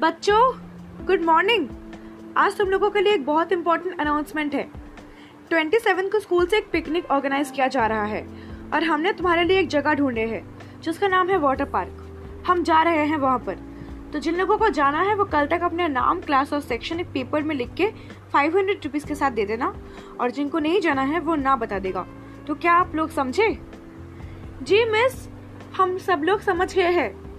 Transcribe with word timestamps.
बच्चों 0.00 1.06
good 1.06 1.22
morning 1.22 1.66
आज 2.36 2.56
तुम 2.58 2.68
लोगों 2.68 2.88
के 2.90 3.00
लिए 3.00 3.14
एक 3.14 3.24
बहुत 3.24 3.50
इंपॉर्टेंट 3.52 4.00
अनाउंसमेंट 4.00 4.54
है। 4.54 4.62
ट्वेंटी 5.50 5.78
सेवन 5.78 6.08
को 6.08 6.18
स्कूल 6.18 6.46
से 6.46 6.58
एक 6.58 6.70
पिकनिक 6.72 7.10
ऑर्गेनाइज 7.10 7.50
किया 7.50 7.66
जा 7.68 7.86
रहा 7.86 8.04
है 8.04 8.22
और 8.74 8.84
हमने 8.84 9.12
तुम्हारे 9.12 9.44
लिए 9.44 9.58
एक 9.60 9.68
जगह 9.68 9.94
ढूंढे 9.94 10.24
है, 10.26 10.42
जिसका 10.82 11.08
नाम 11.08 11.28
है 11.28 11.38
वाटर 11.38 11.64
पार्क 11.64 12.42
हम 12.46 12.62
जा 12.62 12.82
रहे 12.82 13.04
हैं 13.06 13.16
वहाँ 13.16 13.38
पर। 13.38 13.58
तो 14.12 14.18
जिन 14.18 14.36
लोगों 14.36 14.58
को 14.58 14.68
जाना 14.70 15.02
है, 15.02 15.14
वो 15.14 15.24
कल 15.24 15.46
तक 15.46 15.62
अपने 15.62 15.88
नाम 15.88 16.20
क्लास 16.20 16.52
और 16.52 16.60
सेक्शन 16.60 17.00
एक 17.00 17.06
पेपर 17.06 17.42
में 17.42 17.54
लिख 17.54 17.74
के 17.74 17.90
फाइव 18.32 18.58
हंड्रेड 18.58 18.84
रुपीज़ 18.84 19.06
के 19.06 19.14
साथ 19.14 19.30
दे 19.30 19.46
देना 19.46 19.74
और 20.20 20.30
जिनको 20.30 20.58
नहीं 20.58 20.80
जाना 20.80 21.02
है, 21.02 21.20
वो 21.20 21.34
ना 21.36 21.56
बता 21.56 21.78
देगा। 21.78 22.06
तो 22.46 22.54
क्या 22.54 22.72
आप 22.72 22.94
लोग 22.94 23.10
समझे? 23.10 23.56
जी 24.62 24.84
मिस 24.84 25.28
हम 25.76 25.98
सब 25.98 26.22
लोग 26.24 26.40
समझ 26.40 26.74
गए 26.74 26.90
हैं। 26.92 27.29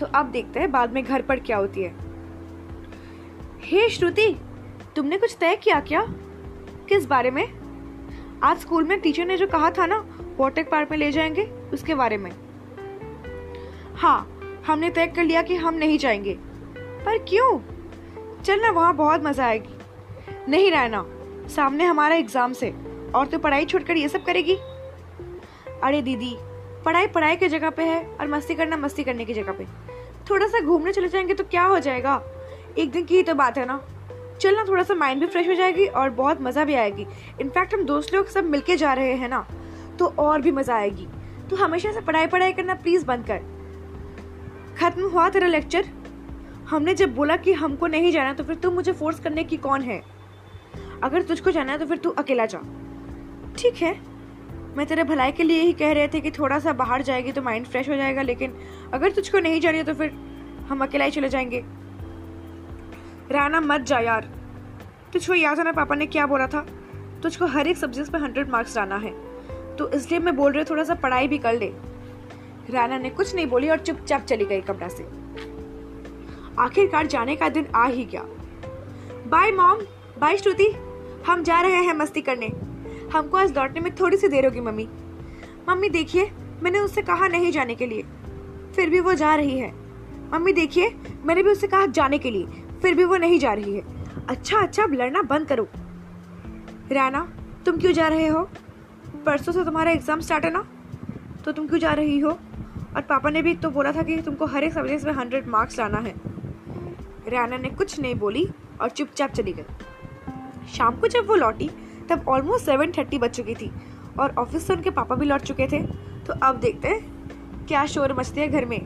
तो 0.00 0.06
अब 0.06 0.26
देखते 0.26 0.60
हैं 0.60 0.72
बाद 0.72 0.92
में 0.92 1.04
घर 1.04 1.22
पर 1.22 1.40
क्या 1.40 1.56
होती 1.56 1.82
है। 1.82 1.94
हे 3.60 3.88
श्रुति, 3.88 4.36
तुमने 4.96 5.18
कुछ 5.18 5.36
तय 5.40 5.56
किया 5.56 5.80
क्या? 5.80 6.06
किस 6.88 7.06
बारे 7.06 7.30
में? 7.30 7.60
आज 8.42 8.58
स्कूल 8.58 8.84
में 8.84 9.00
टीचर 9.00 9.24
ने 9.24 9.36
जो 9.36 9.46
कहा 9.46 9.70
था 9.70 9.86
ना, 9.86 10.06
वाटर 10.36 10.62
पार्क 10.62 10.90
में 10.90 10.98
ले 10.98 11.12
जाएँगे, 11.12 11.42
उसके 11.72 11.94
बारे 11.94 12.16
में। 12.16 12.30
हाँ 13.94 14.40
हमने 14.66 14.90
तय 14.90 15.06
कर 15.06 15.24
लिया 15.24 15.42
कि 15.42 15.54
हम 15.54 15.74
नहीं 15.74 15.98
जाएँगे। 15.98 16.38
पर 16.78 17.18
क्यों? 17.18 17.60
चलना 18.42 18.70
वहाँ 18.70 18.96
बहुत 18.96 19.24
मज़ा 19.24 19.46
आएगी। 19.46 19.78
नहीं 20.48 20.70
रहना, 20.70 21.06
सामने 21.48 21.84
हमारा 21.84 22.14
एग्ज़ाम 22.14 22.52
से। 22.52 22.74
और 23.14 23.26
तो 23.26 23.38
पढ़ाई 23.38 23.64
छोड़कर 23.64 23.96
ये 23.96 24.08
सब 24.08 24.24
करेगी। 24.24 24.56
अरे 25.82 26.02
दीदी, 26.02 26.36
पढ़ाई 26.84 27.06
पढ़ाई 27.06 27.36
की 27.36 27.48
जगह 27.48 27.70
पे 27.70 27.82
है 27.82 28.06
और 28.20 28.28
मस्ती 28.28 28.54
करना 28.54 28.76
मस्ती 28.76 29.04
करने 29.04 29.24
की 29.24 29.34
जगह 29.34 29.52
पे। 29.52 29.79
थोड़ा 30.30 30.46
सा 30.46 30.60
घूमने 30.60 30.92
चले 30.92 31.08
जाएँगे 31.08 31.34
तो 31.34 31.44
क्या 31.44 31.64
हो 31.64 31.78
जाएगा? 31.78 32.20
एक 32.78 32.90
दिन 32.90 33.04
की 33.04 33.16
ही 33.16 33.22
तो 33.22 33.34
बात 33.34 33.58
है 33.58 33.64
ना। 33.66 33.80
चलना 34.40 34.64
थोड़ा 34.64 34.82
सा 34.82 34.94
माइंड 34.94 35.20
भी 35.20 35.26
फ्रेश 35.26 35.48
हो 35.48 35.54
जाएगी 35.54 35.86
और 35.86 36.10
बहुत 36.10 36.40
मज़ा 36.42 36.64
भी 36.64 36.74
आएगी। 36.74 37.06
इनफैक्ट 37.40 37.74
हम 37.74 37.84
दोस्त 37.84 38.14
लोग 38.14 38.26
सब 38.26 38.44
मिलके 38.44 38.76
जा 38.76 38.92
रहे 38.92 39.14
हैं 39.14 39.28
ना 39.28 39.46
तो 39.98 40.06
और 40.18 40.40
भी 40.40 40.50
मज़ा 40.50 40.74
आएगी। 40.74 41.06
तो 41.50 41.56
हमेशा 41.56 41.92
से 41.92 42.00
पढ़ाई 42.00 42.26
पढ़ाई 42.26 42.52
करना 42.52 42.74
प्लीज़ 42.74 43.04
बंद 43.06 43.26
कर। 43.26 43.40
खत्म 44.78 45.08
हुआ 45.08 45.28
तेरा 45.28 45.46
लेक्चर 45.46 45.84
हमने 46.68 46.94
जब 46.94 47.14
बोला 47.14 47.36
कि 47.36 47.52
हमको 47.52 47.86
नहीं 47.86 48.12
जाना 48.12 48.32
तो 48.32 48.44
फिर 48.44 48.56
तू 48.56 48.70
मुझे 48.70 48.92
फोर्स 48.92 49.20
करने 49.20 49.44
की 49.44 49.56
कौन 49.56 49.82
है? 49.82 50.02
अगर 51.02 51.22
तुझको 51.22 51.50
जाना 51.50 51.72
है 51.72 51.78
तो 51.78 51.86
फिर 51.86 51.98
तू 51.98 52.10
अकेला 52.10 52.46
जा। 52.46 52.58
ठीक 53.58 53.82
है। 53.82 53.92
मैं 54.76 54.86
तेरे 54.86 55.04
भलाई 55.04 55.32
के 55.32 55.42
लिए 55.42 55.60
ही 55.60 55.72
कह 55.72 55.92
रहे 55.92 56.08
थे 56.08 56.20
कि 56.20 56.30
थोड़ा 56.30 56.58
सा 56.58 56.72
बाहर 56.72 57.02
जाएगी 57.02 57.32
तो 57.32 57.42
माइंड 57.42 57.66
फ्रेश 57.66 57.88
हो 57.88 57.96
जाएगा, 57.96 58.22
लेकिन 58.22 58.54
अगर 58.94 59.10
तुझको 59.10 59.38
नहीं 59.38 59.60
जानी 59.60 59.82
तो 59.82 59.94
फिर 59.94 60.10
हम 60.68 60.82
अकेला 60.82 61.04
ही 61.04 61.10
चले 61.10 61.28
जाएँगे। 61.28 61.64
राना 63.30 63.60
मत 63.60 63.80
जा 63.80 63.98
यार। 63.98 64.28
तुझको 65.12 65.34
याद 65.34 65.58
है 65.58 65.64
ना 65.64 65.72
पापा 65.72 65.94
ने 65.94 66.06
क्या 66.06 66.26
बोला 66.26 66.46
था? 66.46 66.66
तुझको 67.22 67.46
हर 67.46 67.68
एक 67.68 67.76
सब्जेक्ट 67.76 68.12
पे 68.12 68.18
हंड्रेड 68.18 68.50
मार्क्स 68.50 68.76
लाना 68.76 68.96
है। 68.96 69.10
तो 69.76 69.90
इसलिए 69.90 70.20
मैं 70.20 70.36
बोल 70.36 70.52
रही 70.52 70.64
थोड़ा 70.64 70.84
सा 70.84 70.94
पढ़ाई 70.94 71.28
भी 71.28 71.38
कर 71.38 71.52
ले। 71.52 71.72
राना 72.70 72.98
ने 72.98 73.10
कुछ 73.10 73.34
नहीं 73.34 73.46
बोली 73.46 73.68
और 73.68 73.78
चुपचाप 73.78 74.22
चली 74.22 74.44
गई 74.44 74.60
कमरा 74.60 74.88
से। 74.88 75.04
आखिरकार 76.58 77.06
जाने 77.06 77.36
का 77.36 77.48
दिन 77.48 77.66
आ 77.74 77.86
ही 77.86 78.04
गया। 78.04 78.22
Bye 79.26 79.52
mom 79.52 79.78
bye 80.18 80.36
Shruti. 80.36 80.72
हम 81.26 81.42
जा 81.42 81.60
रहे 81.60 81.82
हैं 81.82 81.94
मस्ती 81.94 82.20
करने। 82.20 82.69
हमको 83.12 83.36
आज 83.36 83.58
लौटने 83.58 83.80
में 83.80 83.94
थोड़ी 83.94 84.16
सी 84.16 84.28
देर 84.28 84.44
होगी, 84.44 84.60
मम्मी। 84.60 84.88
मम्मी, 85.68 85.88
देखिए, 85.88 86.30
मैंने 86.62 86.78
उससे 86.78 87.02
कहा 87.02 87.28
नहीं 87.28 87.52
जाने 87.52 87.74
के 87.74 87.86
लिए। 87.86 88.02
फिर 88.76 88.90
भी 88.90 89.00
वो 89.00 89.14
जा 89.14 89.34
रही 89.34 89.58
है। 89.58 89.74
मम्मी, 90.32 90.52
देखिए, 90.52 90.96
मैंने 91.24 91.42
भी 91.42 91.50
उससे 91.50 91.66
कहा 91.66 91.86
जाने 91.86 92.18
के 92.18 92.30
लिए। 92.30 92.46
फिर 92.82 92.94
भी 92.94 93.04
वो 93.04 93.16
नहीं 93.16 93.38
जा 93.38 93.52
रही 93.52 93.74
है। 93.74 93.82
अच्छा 94.26 94.58
अच्छा 94.58 94.82
अब 94.82 94.92
लड़ना 94.92 95.22
बंद 95.22 95.46
करो। 95.46 95.68
राना 96.92 97.32
तुम 97.66 97.78
क्यों 97.78 97.92
जा 97.92 98.08
रहे 98.08 98.26
हो? 98.26 98.50
परसों 99.26 99.52
से 99.52 99.64
तुम्हारा 99.64 99.90
एग्ज़ाम 99.90 100.20
स्टार्ट 100.20 100.44
है 100.44 100.52
ना? 100.52 100.68
तो 101.44 101.52
तुम 101.52 101.66
क्यों 101.66 101.78
जा 101.78 101.92
रही 101.92 102.18
हो? 102.18 102.30
और 102.96 103.02
पापा 103.02 103.30
ने 103.30 103.42
भी 103.42 103.54
तो 103.54 103.70
बोला 103.70 103.92
था 103.92 104.02
कि 104.02 104.16
तुमको 104.16 104.46
हर 104.46 104.64
एक 104.64 104.72
सब्जेक्ट 104.72 105.04
में 105.04 105.12
हंड्रेड 105.12 105.48
मार्क्स 105.48 105.78
लाना 105.78 105.98
है। 105.98 106.14
राना 107.28 107.56
ने 107.56 107.68
कुछ 107.68 108.00
नहीं 108.00 108.14
बोली 108.14 108.48
और 108.80 108.88
चुपचाप 108.88 109.30
चली 109.30 109.52
गई। 109.52 109.62
शाम 110.74 110.96
को 110.96 111.08
जब 111.08 111.26
वो 111.26 111.34
लौटी 111.34 111.70
तब 112.10 112.28
ऑलमोस्ट 112.28 112.66
सेवन 112.66 112.92
थर्टी 112.92 113.18
बज 113.18 113.30
चुकी 113.30 113.54
थी 113.54 113.70
और 114.18 114.34
ऑफ़िस 114.38 114.66
से 114.66 114.72
उनके 114.72 114.90
पापा 114.90 115.14
भी 115.14 115.26
लौट 115.26 115.40
चुके 115.40 115.66
थे। 115.66 115.82
तो 116.26 116.32
अब 116.42 116.56
देखते 116.56 116.88
हैं 116.88 117.66
क्या 117.68 117.84
शोर 117.86 118.12
मचती 118.12 118.40
है 118.40 118.48
घर 118.48 118.64
में। 118.64 118.80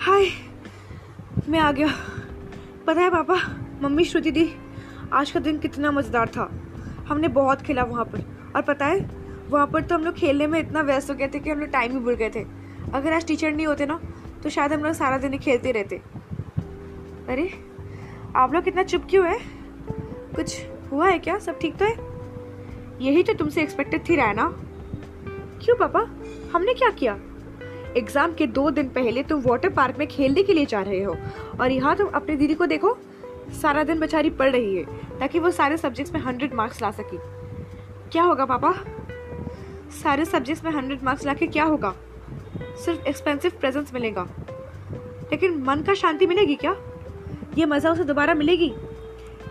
हाय, 0.00 0.26
मैं 1.48 1.58
आ 1.58 1.70
गया। 1.72 1.88
पता 2.86 3.00
है 3.00 3.10
पापा, 3.10 3.34
मम्मी 3.82 4.04
श्रुति 4.04 4.30
दी, 4.30 4.48
आज 5.12 5.30
का 5.30 5.40
दिन 5.40 5.58
कितना 5.58 5.90
मज़ेदार 5.90 6.28
था। 6.28 6.50
हमने 7.08 7.28
बहुत 7.30 7.62
खेला 7.62 7.82
वहाँ 7.82 8.04
पर। 8.04 8.24
और 8.56 8.62
पता 8.62 8.86
है, 8.86 8.98
वहाँ 9.50 9.66
पर 9.66 9.82
तो 9.82 9.94
हम 9.94 10.04
लोग 10.04 10.14
खेलने 10.14 10.46
में 10.46 10.58
इतना 10.60 10.80
व्यस्त 10.82 11.10
हो 11.10 11.14
गए 11.14 11.28
थे 11.28 11.38
कि 11.38 11.50
हम 11.50 11.60
लोग 11.60 11.68
टाइम 11.68 11.92
ही 11.92 11.98
भूल 11.98 12.14
गए 12.14 12.30
थे। 12.30 12.44
अगर 12.94 13.12
आज 13.12 13.26
टीचर 13.26 13.52
नहीं 13.52 13.66
होते 13.66 13.86
ना 13.86 14.00
तो 14.42 14.50
शायद 14.50 14.72
हम 14.72 14.80
लोग 14.80 14.92
सारा 14.92 15.18
दिन 15.18 15.32
ही 15.32 15.38
खेलते 15.38 15.72
रहते। 15.72 15.96
अरे, 17.28 17.50
आप 18.36 18.54
लोग 18.54 18.64
कितना 18.64 18.82
चुप 18.82 19.06
क्यों 19.10 19.26
है? 19.26 19.38
कुछ 20.36 20.60
हुआ 20.92 21.08
है 21.08 21.18
क्या? 21.18 21.38
सब 21.38 21.58
ठीक 21.58 21.76
तो 21.76 21.84
है? 21.84 22.08
यही 23.00 23.22
तो 23.22 23.32
तुमसे 23.34 23.62
एक्सपेक्टेड 23.62 24.08
थी 24.08 24.16
रायना 24.16 24.44
क्यों 25.62 25.76
पापा? 25.76 26.00
हमने 26.52 26.74
क्या 26.74 26.90
किया? 26.90 27.18
एग्ज़ाम 27.96 28.34
के 28.34 28.46
दो 28.46 28.70
दिन 28.70 28.88
पहले 28.88 29.22
तुम 29.22 29.40
वाटर 29.40 29.68
पार्क 29.68 29.98
में 29.98 30.06
खेलने 30.08 30.42
के 30.42 30.54
लिए 30.54 30.66
जा 30.66 30.80
रहे 30.80 31.02
हो 31.02 31.16
और 31.60 31.70
यहाँ 31.70 31.96
तुम 31.96 32.08
अपनी 32.08 32.36
दीदी 32.36 32.54
को 32.54 32.66
देखो, 32.66 32.96
सारा 33.62 33.82
दिन 33.84 34.00
बेचारी 34.00 34.30
पढ़ 34.30 34.50
रही 34.50 34.76
है, 34.76 34.84
ताकि 35.18 35.38
वो 35.38 35.50
सारे 35.50 35.76
सब्जेक्ट्स 35.76 36.14
में 36.14 36.20
हंड्रेड 36.20 36.54
मार्क्स 36.54 36.82
ला 36.82 36.90
सके। 36.90 37.16
क्या 38.12 38.22
होगा 38.22 38.44
पापा? 38.44 38.72
सारे 40.02 40.24
सब्जेक्ट्स 40.24 40.64
में 40.64 40.70
हंड्रेड 40.72 41.02
मार्क्स 41.02 41.26
ला 41.26 41.34
के 41.34 41.46
क्या 41.46 41.64
होगा? 41.64 41.94
सिर्फ़ 42.84 43.06
एक्सपेंसिव 43.08 43.52
प्रेजेंस 43.60 43.94
मिलेगा। 43.94 44.26
लेकिन 45.32 45.62
मन 45.62 45.82
का 45.82 45.94
शांति 45.94 46.26
मिलेगी 46.26 46.54
क्या? 46.54 46.76
ये 47.58 47.66
मज़ा 47.66 47.90
उसे 47.92 48.04
दोबारा 48.04 48.34
मिलेगी? 48.34 48.72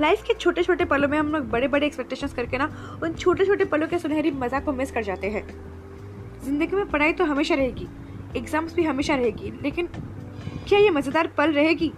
लाइफ 0.00 0.22
के 0.22 0.34
छोटे 0.34 0.62
छोटे 0.62 0.84
पलों 0.84 1.08
में 1.08 1.18
हम 1.18 1.28
लोग 1.32 1.48
बड़े 1.50 1.68
बड़े 1.68 1.86
एक्सपेक्टेशंस 1.86 2.34
करके 2.34 2.58
ना, 2.58 2.98
उन 3.02 3.14
छोटे 3.14 3.44
छोटे 3.44 3.64
पलों 3.64 3.86
के 3.88 3.98
सुनहरी 3.98 4.30
मज़ा 4.32 4.60
को 4.60 4.72
मिस 4.72 4.90
कर 4.92 5.02
जाते 5.02 5.30
हैं। 5.30 5.46
ज़िंदगी 6.44 6.76
में 6.76 6.88
पढ़ाई 6.90 7.12
तो 7.12 7.24
हमेशा 7.24 7.54
रहेगी 7.54 7.86
एग्ज़ाम्स 8.36 8.74
भी 8.74 8.84
हमेशा 8.84 9.14
रहेगी, 9.14 9.50
लेकिन 9.62 9.88
क्या 10.68 10.78
ये 10.78 10.90
मज़ेदार 10.90 11.26
पल 11.36 11.52
रहेगी? 11.52 11.92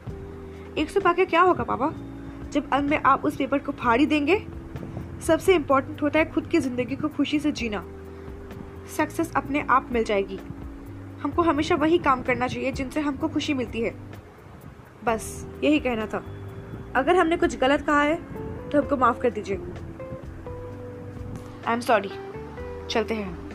एक 0.79 0.91
सौ 0.91 1.01
पाके 1.01 1.25
क्या 1.25 1.41
होगा 1.41 1.65
पापा 1.65 1.93
जब 2.53 2.71
अंत 2.73 2.91
में 2.91 2.99
आप 2.99 3.25
उस 3.25 3.37
पेपर 3.37 3.59
को 3.59 3.73
फाड़ी 3.73 4.07
देंगे? 4.07 4.37
सबसे 5.27 5.55
इम्पोर्टेंट 5.55 6.03
होता 6.03 6.19
है 6.19 6.31
खुद 6.33 6.47
की 6.47 6.59
ज़िंदगी 6.59 6.97
को 6.97 7.09
खुशी 7.09 7.39
से 7.41 7.53
जीना। 7.53 7.85
सक्सेस 8.97 9.33
अपने 9.37 9.65
आप 9.71 9.89
मिल 9.93 10.05
जाएगी। 10.05 10.39
हमको 11.23 11.43
हमेशा 11.43 11.75
वही 11.75 11.99
काम 11.99 12.23
करना 12.23 12.47
चाहिए 12.49 12.73
जिनसे 12.73 13.01
हमको 13.01 13.29
खुशी 13.29 13.55
मिलती 13.55 13.81
है। 13.81 13.95
बस, 15.05 15.47
यही 15.65 15.79
कहना 15.79 16.07
था। 16.07 16.25
अगर 16.97 17.17
हमने 17.17 17.37
कुछ 17.37 17.59
गलत 17.59 17.81
कहा 17.81 18.03
है 18.03 18.17
तो 18.71 18.79
हमको 18.79 18.97
माफ़ 18.97 19.21
कर 19.21 19.31
दीजिए। 19.31 19.57
आई 21.67 21.75
एम 21.75 21.81
सॉरी 21.81 22.11
चलते 22.91 23.15
हैं। 23.15 23.48